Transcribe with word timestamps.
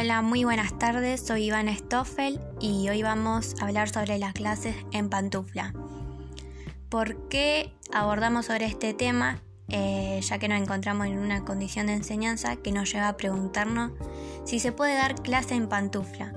Hola, 0.00 0.22
muy 0.22 0.44
buenas 0.44 0.78
tardes, 0.78 1.26
soy 1.26 1.46
Ivana 1.46 1.74
Stoffel 1.76 2.40
y 2.60 2.88
hoy 2.88 3.02
vamos 3.02 3.56
a 3.58 3.64
hablar 3.64 3.88
sobre 3.88 4.16
las 4.20 4.32
clases 4.32 4.76
en 4.92 5.10
pantufla. 5.10 5.74
¿Por 6.88 7.28
qué 7.28 7.72
abordamos 7.92 8.46
sobre 8.46 8.66
este 8.66 8.94
tema? 8.94 9.42
Eh, 9.66 10.20
ya 10.22 10.38
que 10.38 10.46
nos 10.46 10.62
encontramos 10.62 11.08
en 11.08 11.18
una 11.18 11.44
condición 11.44 11.88
de 11.88 11.94
enseñanza 11.94 12.54
que 12.54 12.70
nos 12.70 12.92
lleva 12.92 13.08
a 13.08 13.16
preguntarnos 13.16 13.90
si 14.44 14.60
se 14.60 14.70
puede 14.70 14.94
dar 14.94 15.20
clase 15.20 15.56
en 15.56 15.68
pantufla, 15.68 16.32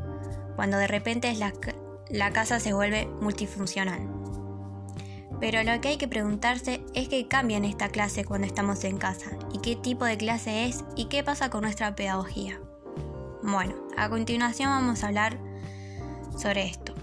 cuando 0.56 0.78
de 0.78 0.88
repente 0.88 1.32
la, 1.36 1.54
la 2.10 2.34
casa 2.34 2.60
se 2.60 2.74
vuelve 2.74 3.06
multifuncional. 3.22 4.10
Pero 5.40 5.62
lo 5.62 5.80
que 5.82 5.90
hay 5.90 5.98
que 5.98 6.08
preguntarse 6.08 6.84
es 6.96 7.10
qué 7.10 7.28
cambia 7.28 7.58
en 7.58 7.66
esta 7.66 7.90
clase 7.90 8.26
cuando 8.26 8.48
estamos 8.48 8.84
en 8.86 8.98
casa, 8.98 9.30
y 9.54 9.60
qué 9.60 9.76
tipo 9.76 10.06
de 10.06 10.18
clase 10.18 10.66
es, 10.66 10.84
y 10.96 11.06
qué 11.10 11.24
pasa 11.24 11.52
con 11.52 11.62
nuestra 11.62 11.96
pedagogía. 11.96 12.60
Bueno, 13.44 13.74
a 13.98 14.08
continuación 14.08 14.70
vamos 14.70 15.04
a 15.04 15.08
hablar 15.08 15.38
sobre 16.38 16.68
esto. 16.68 16.94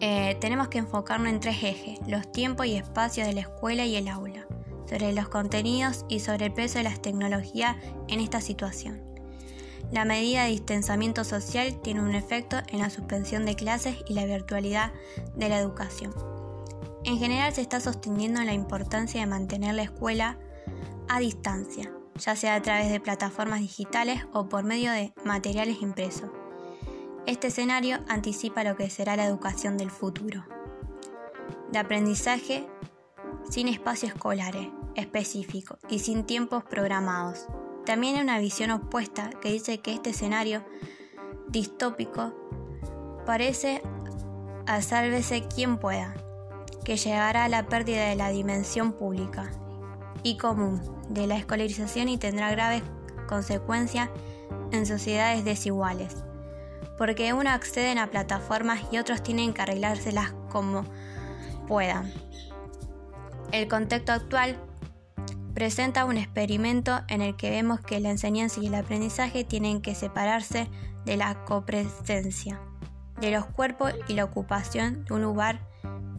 Eh, 0.00 0.36
tenemos 0.40 0.68
que 0.68 0.78
enfocarnos 0.78 1.28
en 1.28 1.40
tres 1.40 1.62
ejes, 1.62 1.98
los 2.06 2.30
tiempos 2.30 2.66
y 2.66 2.76
espacios 2.76 3.26
de 3.26 3.32
la 3.32 3.40
escuela 3.40 3.86
y 3.86 3.96
el 3.96 4.08
aula, 4.08 4.46
sobre 4.86 5.12
los 5.12 5.28
contenidos 5.28 6.04
y 6.08 6.20
sobre 6.20 6.46
el 6.46 6.52
peso 6.52 6.78
de 6.78 6.84
las 6.84 7.00
tecnologías 7.00 7.76
en 8.08 8.20
esta 8.20 8.40
situación. 8.42 9.02
La 9.92 10.04
medida 10.04 10.44
de 10.44 10.50
distanciamiento 10.50 11.24
social 11.24 11.80
tiene 11.80 12.02
un 12.02 12.14
efecto 12.14 12.58
en 12.68 12.80
la 12.80 12.90
suspensión 12.90 13.46
de 13.46 13.56
clases 13.56 13.96
y 14.08 14.14
la 14.14 14.26
virtualidad 14.26 14.92
de 15.36 15.48
la 15.48 15.58
educación. 15.58 16.14
En 17.04 17.18
general 17.18 17.54
se 17.54 17.62
está 17.62 17.80
sosteniendo 17.80 18.42
la 18.42 18.52
importancia 18.52 19.20
de 19.20 19.26
mantener 19.26 19.74
la 19.74 19.82
escuela 19.82 20.38
a 21.08 21.18
distancia, 21.18 21.90
ya 22.16 22.36
sea 22.36 22.54
a 22.54 22.62
través 22.62 22.90
de 22.90 23.00
plataformas 23.00 23.60
digitales 23.60 24.26
o 24.32 24.48
por 24.48 24.64
medio 24.64 24.92
de 24.92 25.12
materiales 25.24 25.80
impresos. 25.82 26.30
Este 27.26 27.48
escenario 27.48 27.98
anticipa 28.08 28.64
lo 28.64 28.76
que 28.76 28.90
será 28.90 29.16
la 29.16 29.24
educación 29.24 29.76
del 29.76 29.90
futuro. 29.90 30.44
De 31.70 31.78
aprendizaje 31.78 32.66
sin 33.48 33.68
espacios 33.68 34.12
escolares 34.12 34.68
específicos 34.94 35.78
y 35.88 36.00
sin 36.00 36.24
tiempos 36.24 36.64
programados. 36.64 37.46
También 37.86 38.16
hay 38.16 38.22
una 38.22 38.38
visión 38.38 38.70
opuesta 38.70 39.30
que 39.40 39.52
dice 39.52 39.78
que 39.78 39.92
este 39.92 40.10
escenario 40.10 40.64
distópico 41.48 42.32
parece 43.26 43.82
a 44.66 44.82
sálvese 44.82 45.46
quien 45.54 45.78
pueda, 45.78 46.14
que 46.84 46.96
llegará 46.96 47.44
a 47.44 47.48
la 47.48 47.66
pérdida 47.66 48.08
de 48.08 48.16
la 48.16 48.30
dimensión 48.30 48.92
pública 48.92 49.50
y 50.22 50.36
común 50.36 50.80
de 51.08 51.26
la 51.26 51.36
escolarización 51.36 52.08
y 52.08 52.18
tendrá 52.18 52.50
graves 52.50 52.82
consecuencias 53.28 54.10
en 54.72 54.86
sociedades 54.86 55.44
desiguales, 55.44 56.24
porque 56.98 57.32
unos 57.32 57.52
acceden 57.52 57.98
a 57.98 58.10
plataformas 58.10 58.80
y 58.92 58.98
otros 58.98 59.22
tienen 59.22 59.52
que 59.52 59.62
arreglárselas 59.62 60.32
como 60.48 60.84
puedan. 61.66 62.12
El 63.52 63.68
contexto 63.68 64.12
actual 64.12 64.58
presenta 65.54 66.04
un 66.04 66.16
experimento 66.16 67.00
en 67.08 67.22
el 67.22 67.36
que 67.36 67.50
vemos 67.50 67.80
que 67.80 68.00
la 68.00 68.10
enseñanza 68.10 68.60
y 68.60 68.66
el 68.68 68.74
aprendizaje 68.74 69.44
tienen 69.44 69.82
que 69.82 69.94
separarse 69.94 70.68
de 71.04 71.16
la 71.16 71.44
copresencia, 71.44 72.60
de 73.20 73.30
los 73.30 73.46
cuerpos 73.46 73.92
y 74.08 74.14
la 74.14 74.24
ocupación 74.24 75.04
de 75.04 75.14
un 75.14 75.22
lugar 75.22 75.60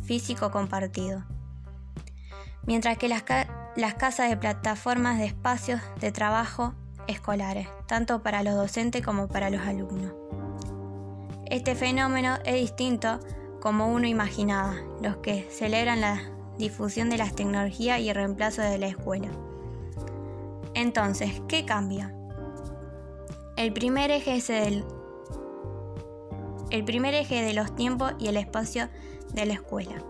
físico 0.04 0.52
compartido. 0.52 1.24
Mientras 2.66 2.98
que 2.98 3.08
las, 3.08 3.24
las 3.76 3.94
casas 3.94 4.30
de 4.30 4.38
plataformas 4.38 5.18
de 5.18 5.26
espacios 5.26 5.82
de 6.00 6.12
trabajo 6.12 6.74
escolares, 7.08 7.68
tanto 7.88 8.22
para 8.22 8.44
los 8.44 8.56
docentes 8.56 9.04
como 9.04 9.28
para 9.28 9.50
los 9.50 9.62
alumnos. 9.62 10.14
Este 11.46 11.76
fenómeno 11.76 12.38
es 12.46 12.56
distinto 12.56 13.20
como 13.60 13.88
uno 13.88 14.08
imaginaba, 14.08 14.76
los 15.02 15.18
que 15.18 15.48
celebran 15.52 16.02
la 16.02 16.22
difusión 16.58 17.10
de 17.10 17.18
las 17.18 17.36
tecnologías 17.36 18.00
y 18.00 18.10
el 18.10 18.16
reemplazo 18.16 18.62
de 18.62 18.78
la 18.78 18.88
escuela. 18.88 19.30
Entonces, 20.74 21.42
¿qué 21.48 21.66
cambia? 21.66 22.14
El 23.58 23.74
primer 23.74 24.12
eje 24.12 24.38
es 24.38 24.50
el, 24.50 24.86
el 26.70 26.84
primer 26.84 27.14
eje 27.14 27.42
de 27.42 27.54
los 27.54 27.76
tiempos 27.76 28.14
y 28.20 28.28
el 28.28 28.38
espacio 28.38 28.90
de 29.34 29.46
la 29.46 29.54
escuela. 29.54 30.04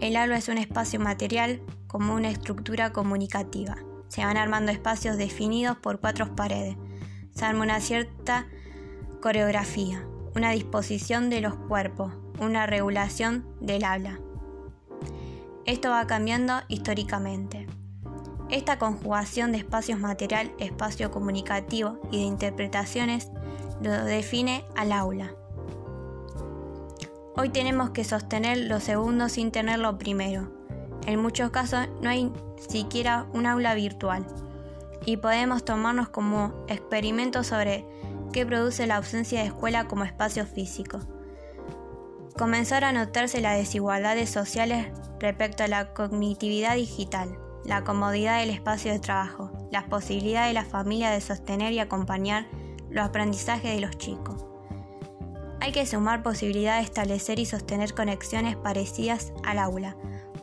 El 0.00 0.16
aula 0.16 0.36
es 0.36 0.48
un 0.48 0.58
espacio 0.58 1.00
material 1.00 1.62
como 1.96 2.12
una 2.12 2.28
estructura 2.28 2.92
comunicativa. 2.92 3.78
Se 4.08 4.22
van 4.22 4.36
armando 4.36 4.70
espacios 4.70 5.16
definidos 5.16 5.78
por 5.78 5.98
cuatro 5.98 6.36
paredes. 6.36 6.76
Se 7.30 7.46
arma 7.46 7.64
una 7.64 7.80
cierta 7.80 8.46
coreografía, 9.22 10.06
una 10.34 10.50
disposición 10.50 11.30
de 11.30 11.40
los 11.40 11.54
cuerpos, 11.54 12.12
una 12.38 12.66
regulación 12.66 13.46
del 13.62 13.84
habla. 13.84 14.20
Esto 15.64 15.88
va 15.88 16.06
cambiando 16.06 16.60
históricamente. 16.68 17.66
Esta 18.50 18.78
conjugación 18.78 19.52
de 19.52 19.58
espacios 19.58 19.98
material, 19.98 20.52
espacio 20.58 21.10
comunicativo 21.10 21.98
y 22.12 22.18
de 22.18 22.24
interpretaciones 22.24 23.30
lo 23.80 24.04
define 24.04 24.66
al 24.76 24.92
aula. 24.92 25.32
Hoy 27.36 27.48
tenemos 27.48 27.88
que 27.88 28.04
sostener 28.04 28.58
lo 28.58 28.80
segundo 28.80 29.30
sin 29.30 29.50
tener 29.50 29.78
lo 29.78 29.96
primero. 29.96 30.65
En 31.06 31.22
muchos 31.22 31.50
casos 31.50 31.88
no 32.02 32.10
hay 32.10 32.32
siquiera 32.68 33.26
un 33.32 33.46
aula 33.46 33.74
virtual 33.74 34.26
y 35.04 35.16
podemos 35.18 35.64
tomarnos 35.64 36.08
como 36.08 36.52
experimento 36.66 37.44
sobre 37.44 37.86
qué 38.32 38.44
produce 38.44 38.88
la 38.88 38.96
ausencia 38.96 39.40
de 39.40 39.46
escuela 39.46 39.86
como 39.86 40.04
espacio 40.04 40.44
físico. 40.46 40.98
Comenzar 42.36 42.84
a 42.84 42.92
notarse 42.92 43.40
las 43.40 43.56
desigualdades 43.56 44.28
sociales 44.28 44.88
respecto 45.20 45.62
a 45.62 45.68
la 45.68 45.94
cognitividad 45.94 46.74
digital, 46.74 47.38
la 47.64 47.84
comodidad 47.84 48.40
del 48.40 48.50
espacio 48.50 48.92
de 48.92 48.98
trabajo, 48.98 49.50
las 49.70 49.84
posibilidades 49.84 50.50
de 50.50 50.54
la 50.54 50.64
familia 50.64 51.10
de 51.10 51.20
sostener 51.20 51.72
y 51.72 51.78
acompañar 51.78 52.46
los 52.90 53.06
aprendizajes 53.06 53.74
de 53.74 53.80
los 53.80 53.96
chicos. 53.96 54.44
Hay 55.60 55.72
que 55.72 55.86
sumar 55.86 56.22
posibilidad 56.22 56.78
de 56.78 56.84
establecer 56.84 57.38
y 57.38 57.46
sostener 57.46 57.94
conexiones 57.94 58.56
parecidas 58.56 59.32
al 59.44 59.58
aula, 59.58 59.96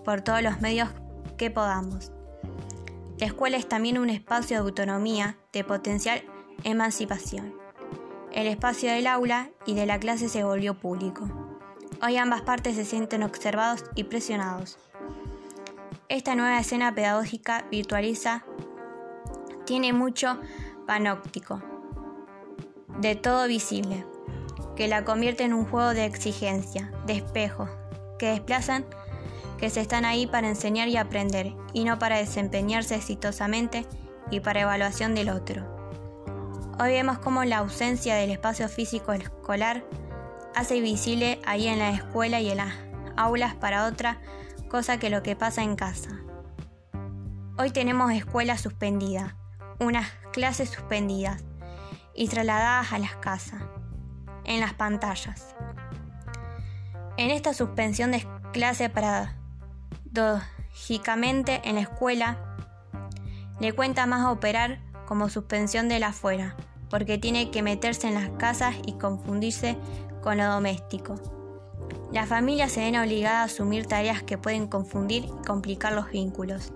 por 0.04 0.22
todos 0.22 0.42
los 0.42 0.62
medios 0.62 0.90
que 1.38 1.50
podamos. 1.50 2.12
La 3.18 3.28
escuela 3.28 3.58
es 3.58 3.68
también 3.68 3.98
un 3.98 4.10
espacio 4.10 4.58
de 4.58 4.64
autonomía, 4.64 5.38
de 5.52 5.64
potencial 5.64 6.24
emancipación. 6.64 7.54
El 8.32 8.48
espacio 8.48 8.92
del 8.92 9.08
aula 9.08 9.52
y 9.66 9.76
de 9.76 9.86
la 9.86 10.00
clase 10.00 10.30
se 10.30 10.44
volvió 10.44 10.80
público. 10.80 11.28
Hoy 12.02 12.18
ambas 12.18 12.42
partes 12.42 12.76
se 12.76 12.86
sienten 12.86 13.24
observados 13.24 13.84
y 13.96 14.06
presionados. 14.06 14.78
Esta 16.10 16.36
nueva 16.36 16.60
escena 16.60 16.94
pedagógica 16.94 17.66
virtualiza 17.72 18.44
tiene 19.66 19.94
mucho 19.94 20.40
panóptico, 20.86 21.62
de 23.00 23.16
todo 23.16 23.48
visible, 23.48 24.06
que 24.76 24.88
la 24.88 25.06
convierte 25.06 25.44
en 25.44 25.54
un 25.54 25.66
juego 25.66 25.94
de 25.94 26.06
exigencia, 26.06 26.92
de 27.06 27.14
espejo, 27.14 27.70
que 28.20 28.28
desplazan 28.28 28.86
que 29.64 29.70
se 29.70 29.80
están 29.80 30.04
ahí 30.04 30.28
para 30.28 30.50
enseñar 30.50 30.90
y 30.90 30.98
aprender, 30.98 31.56
y 31.72 31.86
no 31.86 31.98
para 31.98 32.18
desempeñarse 32.18 32.96
exitosamente 32.96 33.88
y 34.30 34.42
para 34.42 34.60
evaluación 34.60 35.16
del 35.16 35.30
otro. 35.30 35.64
Hoy 36.82 36.92
vemos 36.92 37.20
cómo 37.20 37.46
la 37.46 37.60
ausencia 37.60 38.16
del 38.16 38.32
espacio 38.32 38.68
físico 38.68 39.14
escolar 39.14 39.86
hace 40.54 40.82
visible 40.82 41.40
ahí 41.46 41.68
en 41.68 41.80
la 41.80 41.92
escuela 41.92 42.42
y 42.42 42.52
en 42.52 42.58
las 42.58 42.74
aulas 43.16 43.56
para 43.56 43.86
otra 43.86 44.20
cosa 44.68 45.00
que 45.00 45.10
lo 45.10 45.24
que 45.24 45.38
pasa 45.38 45.64
en 45.64 45.78
casa. 45.78 46.10
Hoy 47.58 47.72
tenemos 47.72 48.12
escuelas 48.12 48.60
suspendidas, 48.60 49.34
unas 49.80 50.12
clases 50.34 50.72
suspendidas 50.72 51.42
y 52.14 52.28
trasladadas 52.28 52.92
a 52.92 53.00
las 53.00 53.16
casas, 53.16 53.62
en 54.44 54.60
las 54.60 54.74
pantallas. 54.74 55.56
En 57.16 57.32
esta 57.32 57.54
suspensión 57.54 58.12
de 58.12 58.28
clase 58.52 58.90
para 58.90 59.38
Lógicamente, 60.14 61.62
en 61.64 61.76
la 61.76 61.82
escuela 61.82 62.38
le 63.60 63.74
cuenta 63.74 64.06
más 64.06 64.32
operar 64.32 64.80
como 65.08 65.30
suspensión 65.30 65.90
de 65.90 66.00
la 66.00 66.08
afuera, 66.08 66.56
porque 66.90 67.18
tiene 67.18 67.50
que 67.50 67.64
meterse 67.64 68.08
en 68.08 68.14
las 68.14 68.30
casas 68.32 68.76
y 68.86 68.94
confundirse 68.94 69.78
con 70.22 70.38
lo 70.38 70.46
doméstico. 70.46 71.16
Las 72.12 72.30
familias 72.30 72.72
se 72.72 72.82
ven 72.82 72.96
obligadas 72.96 73.40
a 73.40 73.44
asumir 73.46 73.88
tareas 73.88 74.22
que 74.22 74.38
pueden 74.38 74.68
confundir 74.68 75.26
y 75.26 75.46
complicar 75.48 75.94
los 75.94 76.12
vínculos. 76.12 76.72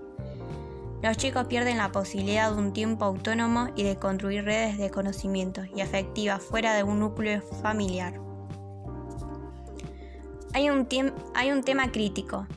Los 1.00 1.16
chicos 1.16 1.46
pierden 1.46 1.78
la 1.78 1.92
posibilidad 1.92 2.50
de 2.50 2.58
un 2.58 2.72
tiempo 2.72 3.04
autónomo 3.04 3.68
y 3.76 3.84
de 3.84 3.96
construir 3.96 4.44
redes 4.44 4.78
de 4.78 4.90
conocimiento 4.90 5.62
y 5.76 5.80
afectivas 5.80 6.42
fuera 6.42 6.74
de 6.74 6.82
un 6.82 6.98
núcleo 6.98 7.40
familiar. 7.62 8.14
Hay 10.54 10.70
un, 10.70 10.88
hay 11.36 11.52
un 11.52 11.62
tema 11.62 11.92
crítico, 11.92 12.48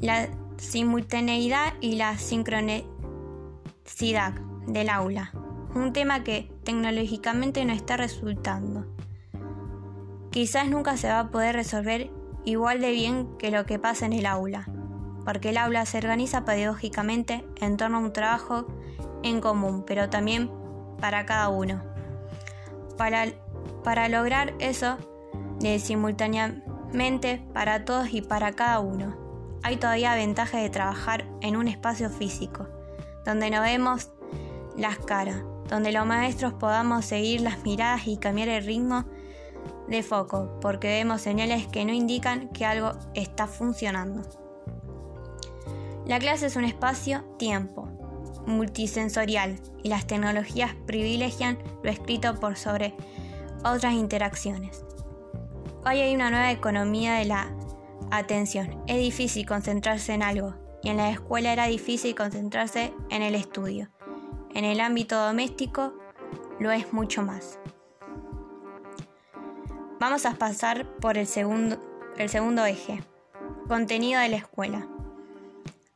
la 0.00 0.28
simultaneidad 0.56 1.74
y 1.80 1.96
la 1.96 2.18
sincronicidad 2.18 4.34
del 4.66 4.88
aula, 4.88 5.32
un 5.74 5.92
tema 5.92 6.24
que 6.24 6.50
tecnológicamente 6.64 7.64
no 7.64 7.72
está 7.72 7.96
resultando. 7.96 8.86
Quizás 10.30 10.68
nunca 10.68 10.96
se 10.96 11.08
va 11.08 11.20
a 11.20 11.30
poder 11.30 11.54
resolver 11.54 12.10
igual 12.44 12.80
de 12.80 12.92
bien 12.92 13.36
que 13.38 13.50
lo 13.50 13.66
que 13.66 13.78
pasa 13.78 14.06
en 14.06 14.12
el 14.12 14.26
aula, 14.26 14.68
porque 15.24 15.50
el 15.50 15.58
aula 15.58 15.84
se 15.86 15.98
organiza 15.98 16.44
pedagógicamente 16.44 17.44
en 17.60 17.76
torno 17.76 17.98
a 17.98 18.00
un 18.00 18.12
trabajo 18.12 18.66
en 19.22 19.40
común, 19.40 19.84
pero 19.86 20.08
también 20.08 20.50
para 21.00 21.26
cada 21.26 21.48
uno. 21.48 21.82
Para, 22.96 24.08
lograr 24.08 24.54
eso 24.58 24.98
de 25.58 25.78
simultáneamente 25.78 27.42
para 27.54 27.84
todos 27.84 28.12
y 28.12 28.20
para 28.20 28.52
cada 28.52 28.80
uno, 28.80 29.16
hay 29.62 29.76
todavía 29.76 30.14
ventaja 30.14 30.58
de 30.58 30.70
trabajar 30.70 31.26
en 31.40 31.56
un 31.56 31.68
espacio 31.68 32.10
físico, 32.10 32.68
donde 33.24 33.50
no 33.50 33.60
vemos 33.60 34.10
las 34.76 34.98
caras, 34.98 35.42
donde 35.68 35.92
los 35.92 36.06
maestros 36.06 36.54
podamos 36.54 37.04
seguir 37.04 37.40
las 37.40 37.62
miradas 37.62 38.06
y 38.06 38.16
cambiar 38.16 38.48
el 38.48 38.64
ritmo 38.64 39.04
de 39.88 40.02
foco, 40.02 40.58
porque 40.60 40.88
vemos 40.88 41.20
señales 41.20 41.66
que 41.66 41.84
no 41.84 41.92
indican 41.92 42.48
que 42.48 42.64
algo 42.64 42.92
está 43.14 43.46
funcionando. 43.46 44.22
La 46.06 46.18
clase 46.18 46.46
es 46.46 46.56
un 46.56 46.64
espacio-tiempo 46.64 47.88
multisensorial 48.46 49.60
y 49.82 49.88
las 49.88 50.06
tecnologías 50.06 50.74
privilegian 50.86 51.58
lo 51.82 51.90
escrito 51.90 52.34
por 52.36 52.56
sobre 52.56 52.94
otras 53.64 53.94
interacciones. 53.94 54.84
Hoy 55.84 56.00
hay 56.00 56.14
una 56.14 56.30
nueva 56.30 56.50
economía 56.50 57.14
de 57.14 57.26
la 57.26 57.50
atención. 58.10 58.82
Es 58.86 58.98
difícil 58.98 59.46
concentrarse 59.46 60.12
en 60.12 60.22
algo 60.22 60.54
y 60.82 60.88
en 60.88 60.96
la 60.96 61.10
escuela 61.10 61.52
era 61.52 61.66
difícil 61.66 62.14
concentrarse 62.14 62.92
en 63.10 63.22
el 63.22 63.34
estudio. 63.34 63.90
En 64.54 64.64
el 64.64 64.80
ámbito 64.80 65.16
doméstico 65.16 65.94
lo 66.58 66.70
es 66.70 66.92
mucho 66.92 67.22
más. 67.22 67.58
Vamos 70.00 70.24
a 70.24 70.34
pasar 70.34 70.96
por 70.96 71.18
el 71.18 71.26
segundo, 71.26 71.78
eje, 72.64 73.02
contenido 73.68 74.20
de 74.20 74.30
la 74.30 74.36
escuela. 74.36 74.88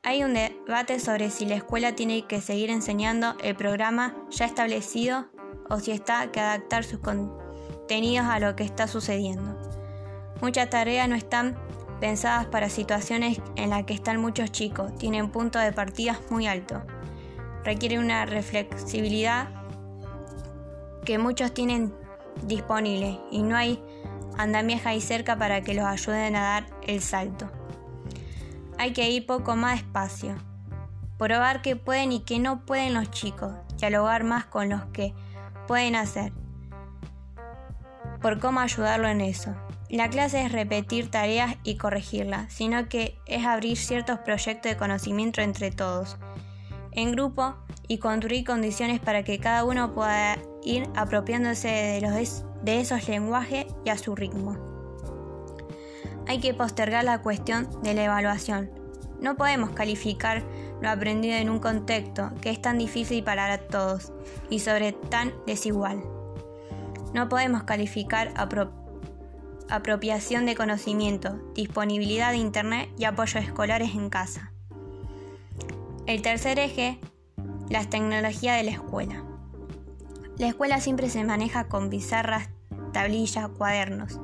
Hay 0.03 0.23
un 0.23 0.35
debate 0.35 1.01
sobre 1.01 1.31
si 1.31 1.47
la 1.47 1.55
escuela 1.55 1.95
tiene 1.95 2.27
que 2.27 2.43
seguir 2.43 2.69
enseñando 2.69 3.35
el 3.43 3.57
programa 3.57 4.15
ya 4.29 4.45
establecido 4.45 5.31
o 5.71 5.81
si 5.81 5.93
está 5.93 6.31
que 6.31 6.41
adaptar 6.41 6.85
sus 6.85 6.99
contenidos 6.99 8.27
a 8.27 8.39
lo 8.41 8.55
que 8.55 8.65
está 8.65 8.87
sucediendo. 8.87 9.59
Muchas 10.43 10.69
tareas 10.69 11.09
no 11.09 11.15
están 11.15 11.57
pensadas 12.05 12.45
para 12.45 12.69
situaciones 12.69 13.41
en 13.57 13.71
las 13.71 13.85
que 13.85 13.95
están 13.95 14.21
muchos 14.21 14.53
chicos, 14.53 14.95
tienen 14.99 15.31
puntos 15.31 15.63
de 15.63 15.73
partida 15.73 16.21
muy 16.29 16.47
altos. 16.47 16.83
Requiere 17.65 17.99
una 17.99 18.27
reflexibilidad 18.27 19.49
que 21.07 21.17
muchos 21.17 21.55
tienen 21.55 21.95
disponible 22.43 23.19
y 23.31 23.43
no 23.43 23.57
hay 23.57 23.83
andamieja 24.37 24.91
ahí 24.91 25.01
cerca 25.01 25.39
para 25.39 25.63
que 25.63 25.73
los 25.73 25.87
ayuden 25.87 26.37
a 26.37 26.43
dar 26.43 26.67
el 26.87 27.01
salto. 27.01 27.51
Hay 28.77 28.93
que 28.93 29.09
ir 29.09 29.25
poco 29.25 29.57
más 29.57 29.81
despacio, 29.81 30.35
probar 31.17 31.63
qué 31.63 31.75
pueden 31.75 32.13
y 32.13 32.21
qué 32.21 32.39
no 32.39 32.67
pueden 32.67 32.93
los 32.93 33.11
chicos, 33.13 33.55
dialogar 33.79 34.25
más 34.25 34.45
con 34.45 34.69
los 34.69 34.85
que 34.93 35.15
pueden 35.67 35.97
hacer, 35.97 36.35
por 38.21 38.41
cómo 38.41 38.61
ayudarlo 38.61 39.09
en 39.09 39.23
eso. 39.23 39.55
La 39.95 40.11
clase 40.11 40.43
es 40.43 40.51
repetir 40.51 41.09
tareas 41.09 41.55
y 41.63 41.77
corregirlas, 41.77 42.53
sino 42.53 42.89
que 42.89 43.17
es 43.27 43.47
abrir 43.47 43.77
ciertos 43.77 44.19
proyectos 44.19 44.73
de 44.73 44.77
conocimiento 44.77 45.41
entre 45.41 45.71
todos 45.71 46.17
en 46.91 47.13
grupo 47.13 47.55
y 47.87 47.99
construir 47.99 48.45
condiciones 48.45 48.99
para 48.99 49.23
que 49.23 49.39
cada 49.39 49.63
uno 49.63 49.95
pueda 49.95 50.37
ir 50.65 50.89
apropiándose 50.97 51.69
de, 51.69 52.29
de 52.65 52.81
esos 52.81 53.09
lenguajes 53.09 53.67
y 53.85 53.91
a 53.91 53.97
su 53.97 54.17
ritmo. 54.17 54.57
Hay 56.27 56.41
que 56.41 56.55
postergar 56.55 57.05
la 57.05 57.23
cuestión 57.23 57.69
de 57.85 57.95
la 57.95 58.03
evaluación. 58.03 58.73
No 59.21 59.37
podemos 59.37 59.71
calificar 59.71 60.43
lo 60.83 60.91
aprendido 60.91 61.37
en 61.37 61.49
un 61.49 61.61
contexto 61.61 62.33
que 62.41 62.51
es 62.51 62.61
tan 62.61 62.79
difícil 62.79 63.23
para 63.23 63.59
todos 63.59 64.13
y 64.51 64.59
sobre 64.59 64.91
tan 64.91 65.33
desigual. 65.47 66.03
No 67.13 67.29
podemos 67.29 67.63
calificar 67.63 68.33
apropiación 69.75 70.47
de 70.47 70.55
conocimiento, 70.55 71.39
disponibilidad 71.55 72.31
de 72.33 72.39
Internet 72.39 72.91
y 72.99 73.05
apoyo 73.05 73.41
escolares 73.41 73.95
en 73.95 74.11
casa. 74.11 74.53
El 76.07 76.23
tercer 76.23 76.59
eje, 76.59 76.99
las 77.69 77.89
tecnologías 77.89 78.57
de 78.57 78.65
la 78.65 78.71
escuela. 78.73 79.25
La 80.37 80.49
escuela 80.49 80.81
siempre 80.81 81.09
se 81.09 81.25
maneja 81.25 81.69
con 81.69 81.91
pizarras, 81.91 82.51
tablillas, 82.93 83.49
cuadernos, 83.49 84.21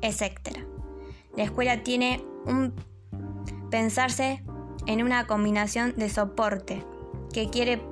etc. 0.00 0.58
La 1.36 1.44
escuela 1.44 1.82
tiene 1.82 2.24
un 2.46 2.74
pensarse 3.70 4.42
en 4.86 5.02
una 5.02 5.26
combinación 5.26 5.94
de 5.96 6.08
soporte 6.08 6.84
que 7.32 7.48
quiere 7.50 7.82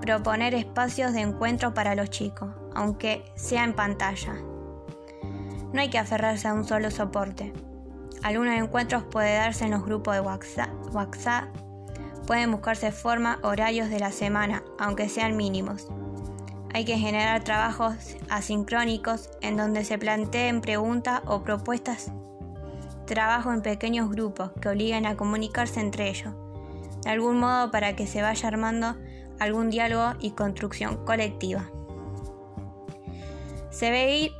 proponer 0.00 0.54
espacios 0.54 1.12
de 1.12 1.20
encuentro 1.20 1.74
para 1.74 1.94
los 1.94 2.10
chicos, 2.10 2.50
aunque 2.74 3.24
sea 3.34 3.64
en 3.64 3.74
pantalla. 3.74 4.36
No 5.76 5.82
hay 5.82 5.90
que 5.90 5.98
aferrarse 5.98 6.48
a 6.48 6.54
un 6.54 6.64
solo 6.64 6.90
soporte. 6.90 7.52
Algunos 8.22 8.54
encuentros 8.54 9.04
pueden 9.04 9.42
darse 9.42 9.66
en 9.66 9.72
los 9.72 9.84
grupos 9.84 10.14
de 10.14 10.20
WhatsApp 10.22 11.44
Pueden 12.26 12.50
buscarse 12.50 12.92
formas, 12.92 13.36
horarios 13.42 13.90
de 13.90 14.00
la 14.00 14.10
semana, 14.10 14.62
aunque 14.78 15.10
sean 15.10 15.36
mínimos. 15.36 15.86
Hay 16.72 16.86
que 16.86 16.96
generar 16.96 17.44
trabajos 17.44 17.94
asincrónicos 18.30 19.28
en 19.42 19.58
donde 19.58 19.84
se 19.84 19.98
planteen 19.98 20.62
preguntas 20.62 21.20
o 21.26 21.42
propuestas. 21.42 22.10
Trabajo 23.04 23.52
en 23.52 23.60
pequeños 23.60 24.08
grupos 24.08 24.52
que 24.62 24.70
obliguen 24.70 25.04
a 25.04 25.18
comunicarse 25.18 25.80
entre 25.80 26.08
ellos, 26.08 26.32
de 27.04 27.10
algún 27.10 27.38
modo 27.38 27.70
para 27.70 27.94
que 27.94 28.06
se 28.06 28.22
vaya 28.22 28.48
armando 28.48 28.96
algún 29.38 29.68
diálogo 29.68 30.14
y 30.20 30.30
construcción 30.30 31.04
colectiva. 31.04 31.68
Se, 33.68 33.90
ve 33.90 34.32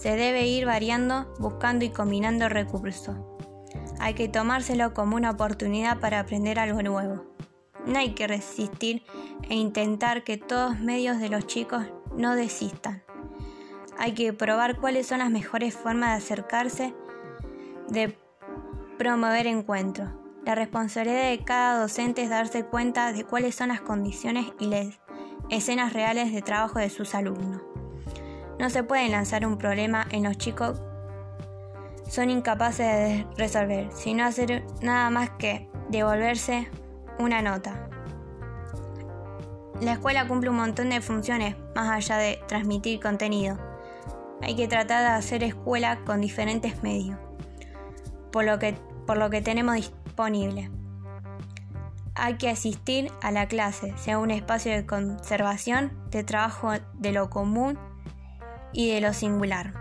se 0.00 0.16
debe 0.16 0.46
ir 0.46 0.66
variando, 0.66 1.32
buscando 1.38 1.84
y 1.84 1.90
combinando 1.90 2.48
recursos. 2.48 3.16
Hay 4.00 4.14
que 4.14 4.28
tomárselo 4.28 4.92
como 4.92 5.16
una 5.16 5.30
oportunidad 5.30 5.98
para 6.00 6.20
aprender 6.20 6.58
algo 6.58 6.82
nuevo. 6.82 7.24
No 7.86 7.98
hay 7.98 8.14
que 8.14 8.26
resistir 8.26 9.02
e 9.48 9.54
intentar 9.54 10.24
que 10.24 10.36
todos 10.36 10.78
medios 10.80 11.20
de 11.20 11.28
los 11.28 11.46
chicos 11.46 11.84
no 12.16 12.34
desistan. 12.34 13.02
Hay 13.98 14.12
que 14.12 14.32
probar 14.32 14.78
cuáles 14.80 15.06
son 15.06 15.18
las 15.18 15.30
mejores 15.30 15.74
formas 15.74 16.10
de 16.10 16.24
acercarse, 16.24 16.94
de 17.88 18.16
promover 18.98 19.46
encuentros. 19.46 20.10
La 20.44 20.54
responsabilidad 20.54 21.30
de 21.30 21.44
cada 21.44 21.80
docente 21.80 22.22
es 22.22 22.30
darse 22.30 22.64
cuenta 22.64 23.12
de 23.12 23.24
cuáles 23.24 23.54
son 23.54 23.68
las 23.68 23.80
condiciones 23.80 24.52
y 24.58 24.66
las 24.66 25.00
escenas 25.48 25.92
reales 25.92 26.32
de 26.32 26.42
trabajo 26.42 26.78
de 26.78 26.90
sus 26.90 27.14
alumnos. 27.14 27.62
No 28.58 28.70
se 28.70 28.82
puede 28.82 29.08
lanzar 29.08 29.46
un 29.46 29.58
problema 29.58 30.06
en 30.10 30.24
los 30.24 30.38
chicos 30.38 30.80
son 32.08 32.30
incapaces 32.30 32.86
de 32.86 33.26
resolver, 33.36 33.90
sino 33.92 34.24
hacer 34.24 34.64
nada 34.82 35.10
más 35.10 35.30
que 35.30 35.68
devolverse 35.88 36.68
una 37.18 37.42
nota. 37.42 37.88
La 39.80 39.92
escuela 39.92 40.26
cumple 40.26 40.50
un 40.50 40.56
montón 40.56 40.90
de 40.90 41.00
funciones 41.00 41.56
más 41.74 41.90
allá 41.90 42.16
de 42.16 42.40
transmitir 42.46 43.00
contenido. 43.00 43.58
Hay 44.42 44.54
que 44.54 44.68
tratar 44.68 45.02
de 45.02 45.08
hacer 45.08 45.42
escuela 45.42 46.04
con 46.04 46.20
diferentes 46.20 46.82
medios, 46.82 47.18
por 48.30 48.44
lo 48.44 48.58
que, 48.58 48.76
por 49.06 49.16
lo 49.16 49.30
que 49.30 49.42
tenemos 49.42 49.74
disponible. 49.74 50.70
Hay 52.14 52.36
que 52.36 52.48
asistir 52.48 53.10
a 53.22 53.32
la 53.32 53.48
clase, 53.48 53.92
sea 53.96 54.18
un 54.18 54.30
espacio 54.30 54.70
de 54.70 54.86
conservación, 54.86 55.92
de 56.10 56.22
trabajo 56.22 56.72
de 56.94 57.12
lo 57.12 57.28
común 57.28 57.76
y 58.74 58.90
de 58.90 59.00
lo 59.00 59.14
singular. 59.14 59.72